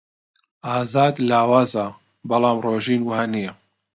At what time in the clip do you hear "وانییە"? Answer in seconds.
3.05-3.53